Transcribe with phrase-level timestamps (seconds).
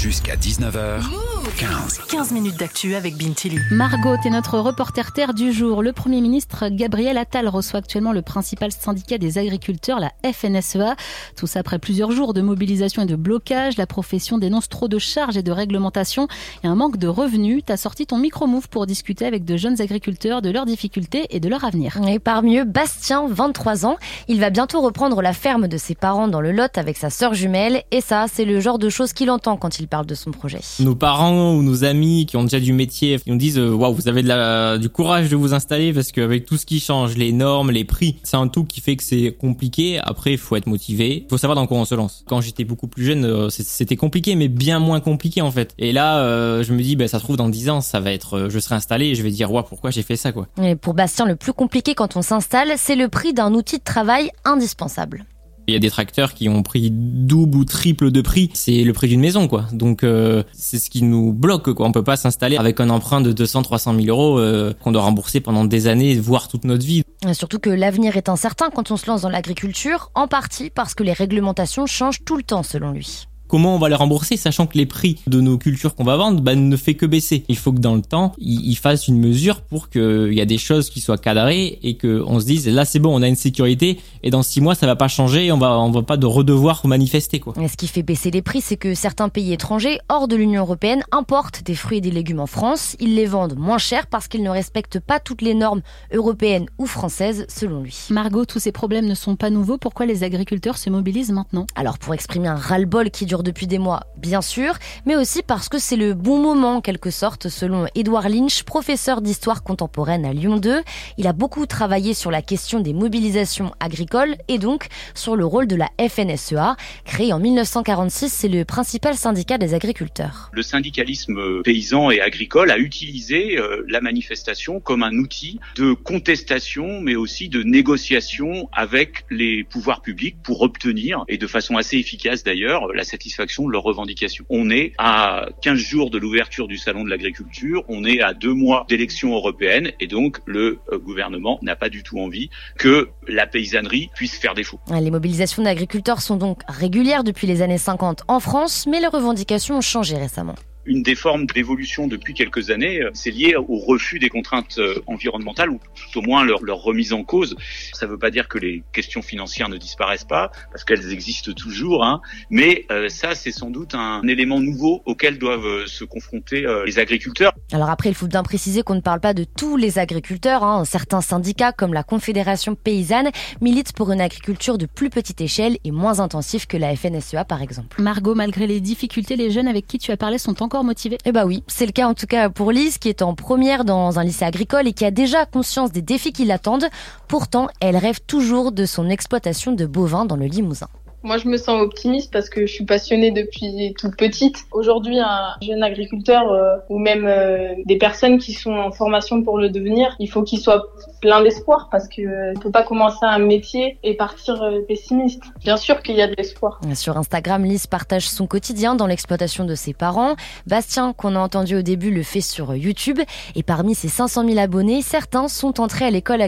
[0.00, 2.06] Jusqu'à 19h15.
[2.08, 3.58] 15 minutes d'actu avec Bintili.
[3.72, 5.82] Margot est notre reporter terre du jour.
[5.82, 10.94] Le Premier ministre Gabriel Attal reçoit actuellement le principal syndicat des agriculteurs, la FNSEA.
[11.36, 13.76] Tout ça après plusieurs jours de mobilisation et de blocage.
[13.76, 16.28] La profession dénonce trop de charges et de réglementations
[16.62, 17.62] et un manque de revenus.
[17.66, 21.48] T'as sorti ton micro-move pour discuter avec de jeunes agriculteurs de leurs difficultés et de
[21.48, 21.98] leur avenir.
[22.06, 23.96] Et parmi eux, Bastien, 23 ans.
[24.28, 27.34] Il va bientôt reprendre la ferme de ses parents dans le Lot avec sa sœur
[27.34, 27.82] jumelle.
[27.90, 30.60] Et ça, c'est le genre de choses qu'il entend quand il parle de son projet.
[30.80, 33.94] Nos parents ou nos amis qui ont déjà du métier, ils nous disent euh, waouh,
[33.94, 37.16] vous avez de la, du courage de vous installer parce qu'avec tout ce qui change,
[37.16, 39.98] les normes, les prix, c'est un tout qui fait que c'est compliqué.
[40.02, 42.24] Après, il faut être motivé, il faut savoir dans quoi on se lance.
[42.26, 45.74] Quand j'étais beaucoup plus jeune, euh, c'était compliqué, mais bien moins compliqué en fait.
[45.78, 48.12] Et là, euh, je me dis, ben ça se trouve dans 10 ans, ça va
[48.12, 50.48] être, je serai installé et je vais dire waouh, pourquoi j'ai fait ça quoi.
[50.62, 53.84] Et pour Bastien, le plus compliqué quand on s'installe, c'est le prix d'un outil de
[53.84, 55.24] travail indispensable.
[55.68, 58.50] Il y a des tracteurs qui ont pris double ou triple de prix.
[58.54, 59.66] C'est le prix d'une maison, quoi.
[59.72, 61.86] Donc euh, c'est ce qui nous bloque, quoi.
[61.86, 65.02] On peut pas s'installer avec un emprunt de 200, 300 000 euros euh, qu'on doit
[65.02, 67.02] rembourser pendant des années, voire toute notre vie.
[67.34, 71.02] Surtout que l'avenir est incertain quand on se lance dans l'agriculture, en partie parce que
[71.02, 74.78] les réglementations changent tout le temps, selon lui comment on va les rembourser, sachant que
[74.78, 77.44] les prix de nos cultures qu'on va vendre bah, ne fait que baisser.
[77.48, 80.58] Il faut que dans le temps, ils fassent une mesure pour qu'il y a des
[80.58, 83.98] choses qui soient cadrées et qu'on se dise là c'est bon, on a une sécurité
[84.22, 86.26] et dans six mois ça va pas changer, et on va on va pas de
[86.26, 87.54] redevoir manifester quoi.
[87.54, 91.02] ce qui fait baisser les prix, c'est que certains pays étrangers hors de l'Union européenne
[91.12, 92.96] importent des fruits et des légumes en France.
[93.00, 95.82] Ils les vendent moins cher parce qu'ils ne respectent pas toutes les normes
[96.12, 98.06] européennes ou françaises selon lui.
[98.10, 99.78] Margot, tous ces problèmes ne sont pas nouveaux.
[99.78, 101.66] Pourquoi les agriculteurs se mobilisent maintenant?
[101.74, 104.74] Alors pour exprimer un ras-le-bol qui dure depuis des mois, bien sûr,
[105.06, 109.20] mais aussi parce que c'est le bon moment en quelque sorte, selon Edouard Lynch, professeur
[109.20, 110.82] d'histoire contemporaine à Lyon 2.
[111.18, 115.66] Il a beaucoup travaillé sur la question des mobilisations agricoles et donc sur le rôle
[115.66, 116.76] de la FNSEA.
[117.04, 120.50] Créé en 1946, c'est le principal syndicat des agriculteurs.
[120.52, 127.00] Le syndicalisme paysan et agricole a utilisé euh, la manifestation comme un outil de contestation,
[127.00, 132.42] mais aussi de négociation avec les pouvoirs publics pour obtenir, et de façon assez efficace
[132.42, 134.44] d'ailleurs, la satisfaction de leurs revendications.
[134.48, 138.52] On est à 15 jours de l'ouverture du salon de l'agriculture, on est à deux
[138.52, 143.46] mois d'élections européennes et donc le euh, gouvernement n'a pas du tout envie que la
[143.46, 144.80] paysannerie puisse faire défaut.
[144.90, 149.78] Les mobilisations d'agriculteurs sont donc régulières depuis les années 50 en France, mais les revendications
[149.78, 150.54] ont changé récemment
[150.88, 155.00] une des formes d'évolution depuis quelques années, euh, c'est lié au refus des contraintes euh,
[155.06, 157.56] environnementales ou tout au moins leur, leur remise en cause.
[157.92, 161.52] Ça ne veut pas dire que les questions financières ne disparaissent pas, parce qu'elles existent
[161.52, 166.66] toujours, hein, mais euh, ça c'est sans doute un élément nouveau auquel doivent se confronter
[166.86, 167.52] les agriculteurs.
[167.72, 170.64] Alors après, il faut bien préciser qu'on ne parle pas de tous les agriculteurs.
[170.64, 170.84] Hein.
[170.84, 175.90] Certains syndicats, comme la Confédération paysanne, militent pour une agriculture de plus petite échelle et
[175.90, 178.00] moins intensive que la FNSEA par exemple.
[178.00, 181.32] Margot, malgré les difficultés, les jeunes avec qui tu as parlé sont encore motivé Eh
[181.32, 184.18] bah oui, c'est le cas en tout cas pour Lise qui est en première dans
[184.18, 186.88] un lycée agricole et qui a déjà conscience des défis qui l'attendent.
[187.28, 190.88] Pourtant, elle rêve toujours de son exploitation de bovins dans le Limousin.
[191.24, 194.64] Moi, je me sens optimiste parce que je suis passionnée depuis toute petite.
[194.70, 199.58] Aujourd'hui, un jeune agriculteur euh, ou même euh, des personnes qui sont en formation pour
[199.58, 200.86] le devenir, il faut qu'il soit
[201.20, 205.42] plein d'espoir parce que euh, ne peut pas commencer un métier et partir pessimiste.
[205.60, 206.80] Bien sûr qu'il y a de l'espoir.
[206.94, 210.36] Sur Instagram, Lise partage son quotidien dans l'exploitation de ses parents.
[210.66, 213.18] Bastien, qu'on a entendu au début, le fait sur YouTube.
[213.56, 216.42] Et parmi ses 500 000 abonnés, certains sont entrés à l'école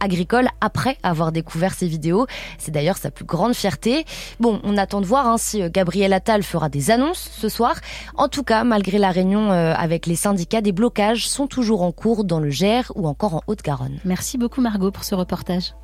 [0.00, 2.26] agricole après avoir découvert ses vidéos.
[2.56, 4.06] C'est d'ailleurs sa plus grande fierté.
[4.40, 7.76] Bon, on attend de voir hein, si euh, Gabriel Attal fera des annonces ce soir.
[8.16, 11.92] En tout cas, malgré la réunion euh, avec les syndicats, des blocages sont toujours en
[11.92, 13.98] cours dans le Gers ou encore en Haute-Garonne.
[14.04, 15.74] Merci beaucoup Margot pour ce reportage.